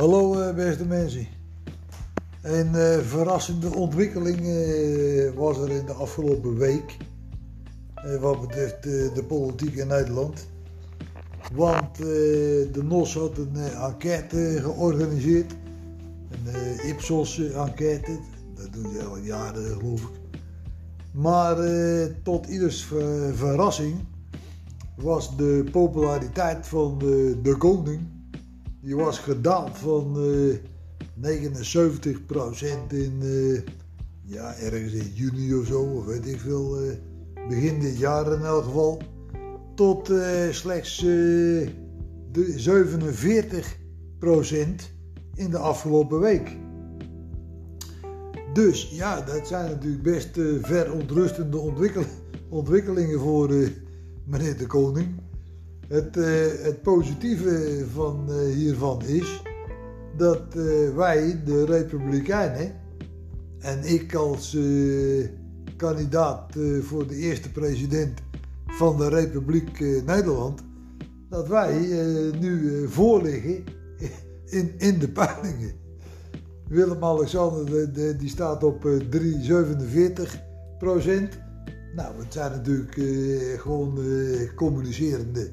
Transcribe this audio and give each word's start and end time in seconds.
Hallo 0.00 0.40
eh, 0.40 0.54
beste 0.54 0.84
mensen. 0.84 1.26
Een 2.42 2.74
eh, 2.74 2.98
verrassende 2.98 3.74
ontwikkeling 3.74 4.38
eh, 4.38 5.32
was 5.34 5.58
er 5.58 5.70
in 5.70 5.86
de 5.86 5.92
afgelopen 5.92 6.56
week 6.56 6.96
wat 8.20 8.40
betreft 8.40 8.82
de 8.82 9.24
politiek 9.28 9.74
in 9.74 9.86
Nederland. 9.86 10.46
Want 11.52 11.96
de 11.96 12.82
NOS 12.82 13.14
had 13.14 13.38
een 13.38 13.56
enquête 13.56 14.58
georganiseerd. 14.62 15.54
Een 16.44 16.88
Ipsos-enquête. 16.88 18.18
Dat 18.54 18.72
doen 18.72 18.92
ze 18.92 19.04
al 19.04 19.16
jaren 19.16 19.76
geloof 19.78 20.00
ik. 20.02 20.20
Maar 21.12 21.56
tot 22.22 22.46
ieders 22.46 22.84
ver- 22.84 23.34
verrassing 23.34 23.94
was 24.96 25.36
de 25.36 25.64
populariteit 25.72 26.66
van 26.66 26.98
de 27.42 27.54
koning 27.58 28.00
die 28.80 28.96
was 28.96 29.18
gedaald 29.18 29.78
van 29.78 30.16
eh 30.16 30.56
79% 31.14 32.92
in, 32.92 33.18
eh, 33.22 33.62
ja, 34.22 34.54
ergens 34.54 34.92
in 34.92 35.10
juni 35.14 35.54
of 35.54 35.66
zo, 35.66 35.80
of 35.82 36.04
weet 36.04 36.26
ik 36.26 36.40
veel, 36.40 36.80
eh, 36.80 36.92
begin 37.48 37.80
dit 37.80 37.98
jaar 37.98 38.32
in 38.32 38.42
elk 38.42 38.64
geval, 38.64 39.02
tot 39.74 40.10
eh, 40.10 40.50
slechts 40.50 40.98
eh, 40.98 41.04
de 42.32 42.54
47% 42.58 44.92
in 45.34 45.50
de 45.50 45.58
afgelopen 45.58 46.20
week. 46.20 46.56
Dus 48.52 48.90
ja, 48.92 49.20
dat 49.20 49.46
zijn 49.46 49.70
natuurlijk 49.70 50.02
best 50.02 50.36
eh, 50.36 50.44
verontrustende 50.62 51.58
ontwikkel- 51.58 52.04
ontwikkelingen 52.48 53.20
voor 53.20 53.50
eh, 53.52 53.68
meneer 54.24 54.56
de 54.58 54.66
koning. 54.66 55.08
Het, 55.90 56.16
eh, 56.16 56.24
het 56.62 56.82
positieve 56.82 57.84
van 57.92 58.26
eh, 58.28 58.54
hiervan 58.54 59.02
is 59.06 59.42
dat 60.16 60.42
eh, 60.56 60.94
wij, 60.94 61.40
de 61.44 61.64
Republikeinen, 61.64 62.72
en 63.58 63.84
ik 63.84 64.14
als 64.14 64.56
kandidaat 65.76 66.52
voor 66.80 67.06
de 67.06 67.14
eerste 67.16 67.50
president 67.52 68.20
van 68.66 68.96
de 68.96 69.08
Republiek 69.08 69.80
Nederland, 70.06 70.62
dat 71.28 71.48
wij 71.48 71.78
nu 72.40 72.84
voorliggen 72.88 73.64
in, 74.58 74.72
in 74.78 74.98
de 74.98 75.08
peilingen. 75.08 75.72
Willem-Alexander 76.68 77.66
de- 77.66 77.90
de- 77.90 78.16
die 78.16 78.28
staat 78.28 78.64
op 78.64 78.84
eh, 78.86 78.92
3,47 79.10 80.22
procent. 80.78 81.38
Nou, 81.94 82.14
het 82.18 82.32
zijn 82.32 82.50
natuurlijk 82.50 82.94
gewoon 83.60 83.98
communicerende, 84.54 85.50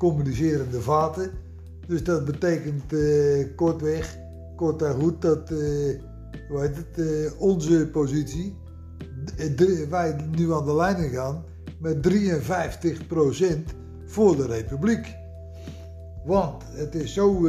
communicerende 0.00 0.80
vaten. 0.80 1.30
Dus 1.86 2.04
dat 2.04 2.24
betekent 2.24 2.92
eh, 2.92 3.46
kortweg, 3.56 4.18
kort 4.56 4.82
en 4.82 5.00
goed, 5.00 5.22
dat 5.22 5.50
eh, 5.50 7.32
onze 7.38 7.88
positie, 7.92 8.56
wij 9.90 10.16
nu 10.36 10.52
aan 10.52 10.64
de 10.64 10.74
lijnen 10.74 11.10
gaan 11.10 11.44
met 11.78 12.08
53% 12.08 12.12
voor 14.04 14.36
de 14.36 14.46
Republiek. 14.46 15.14
Want 16.24 16.62
het 16.66 16.94
is 16.94 17.12
zo, 17.12 17.40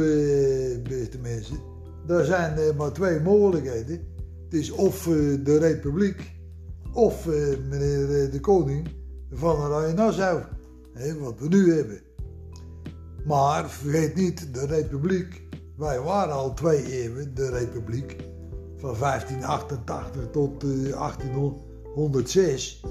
beste 0.82 1.18
mensen, 1.22 1.56
er 2.08 2.24
zijn 2.24 2.76
maar 2.76 2.92
twee 2.92 3.20
mogelijkheden. 3.20 4.00
Het 4.44 4.60
is 4.60 4.70
of 4.70 5.02
de 5.42 5.58
Republiek 5.58 6.30
of 6.92 7.26
meneer 7.68 8.30
de 8.30 8.40
koning 8.40 8.88
van 9.30 9.56
Oranje 9.56 9.94
Nassau, 9.94 10.42
hè, 10.92 11.18
wat 11.18 11.38
we 11.38 11.48
nu 11.48 11.74
hebben. 11.74 12.00
Maar 13.24 13.70
vergeet 13.70 14.14
niet, 14.14 14.54
de 14.54 14.66
Republiek, 14.66 15.42
wij 15.76 16.00
waren 16.00 16.34
al 16.34 16.54
twee 16.54 17.02
eeuwen 17.02 17.34
de 17.34 17.50
Republiek, 17.50 18.16
van 18.76 18.94
1588 18.98 20.30
tot 20.30 20.62
eh, 20.62 20.68
1806. 20.68 22.84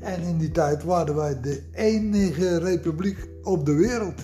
En 0.00 0.22
in 0.22 0.38
die 0.38 0.50
tijd 0.50 0.84
waren 0.84 1.14
wij 1.14 1.40
de 1.40 1.62
enige 1.72 2.58
republiek 2.58 3.28
op 3.42 3.66
de 3.66 3.74
wereld. 3.74 4.20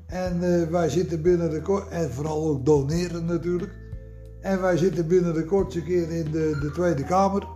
En 0.06 0.44
eh, 0.44 0.64
wij 0.70 0.90
zitten 0.90 1.22
binnen 1.22 1.50
de 1.50 1.62
kort, 1.62 1.90
en 1.90 2.12
vooral 2.12 2.48
ook 2.48 2.66
doneren 2.66 3.26
natuurlijk. 3.26 3.72
En 4.42 4.62
wij 4.62 4.78
zitten 4.78 5.08
binnen 5.08 5.34
de 5.34 5.46
kortste 5.46 5.84
keer 5.84 6.12
in 6.12 6.32
de, 6.32 6.58
de 6.62 6.72
Tweede 6.72 7.04
Kamer 7.04 7.48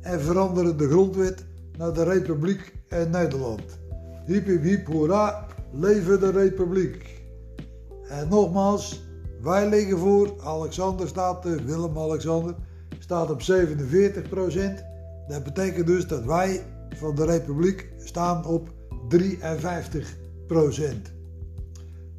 en 0.00 0.20
veranderen 0.20 0.78
de 0.78 0.88
grondwet 0.88 1.44
naar 1.76 1.92
de 1.92 2.04
Republiek 2.04 2.72
en 2.88 3.10
Nederland. 3.10 3.78
Hiep 4.26 4.46
hiep 4.46 4.86
hoera, 4.86 5.46
leven 5.72 6.20
de 6.20 6.30
Republiek. 6.30 7.22
En 8.08 8.28
nogmaals, 8.28 9.07
wij 9.42 9.68
liggen 9.68 9.98
voor, 9.98 10.34
Alexander 10.40 11.08
staat, 11.08 11.44
Willem-Alexander, 11.64 12.54
staat 12.98 13.30
op 13.30 13.40
47% 13.40 13.44
Dat 15.28 15.44
betekent 15.44 15.86
dus 15.86 16.06
dat 16.06 16.24
wij 16.24 16.64
van 16.96 17.14
de 17.14 17.24
Republiek 17.24 17.88
staan 17.98 18.46
op 18.46 18.68
53% 19.08 19.16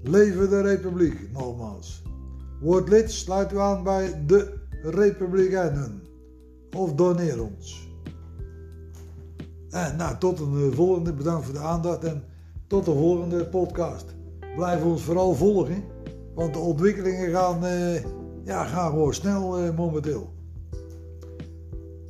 Leven 0.04 0.50
de 0.50 0.62
Republiek, 0.62 1.32
nogmaals. 1.32 2.02
Word 2.62 2.90
lid, 2.90 3.12
sluit 3.12 3.54
u 3.54 3.60
aan 3.60 3.84
bij 3.84 4.24
de 4.26 4.54
Republikeinen. 4.84 6.02
Of 6.78 6.94
doneer 6.94 7.44
ons. 7.44 7.88
En 9.70 9.96
nou, 9.96 10.18
tot 10.18 10.40
een 10.40 10.70
eh, 10.70 10.76
volgende. 10.76 11.14
Bedankt 11.14 11.46
voor 11.46 11.54
de 11.54 11.60
aandacht 11.60 12.04
en 12.04 12.24
tot 12.68 12.86
de 12.86 12.92
volgende 12.92 13.46
podcast. 13.46 14.06
Blijf 14.56 14.84
ons 14.84 15.02
vooral 15.02 15.36
volgen, 15.36 15.84
want 16.40 16.54
de 16.54 16.60
ontwikkelingen 16.60 17.30
gaan, 17.30 17.66
eh, 17.66 18.04
ja, 18.44 18.64
gaan 18.64 18.90
gewoon 18.90 19.14
snel 19.14 19.58
eh, 19.58 19.76
momenteel. 19.78 20.30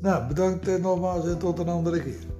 Nou, 0.01 0.27
bedankt 0.27 0.67
eh, 0.67 0.75
nogmaals 0.81 1.25
en 1.25 1.37
tot 1.37 1.59
een 1.59 1.69
andere 1.69 2.01
keer. 2.01 2.38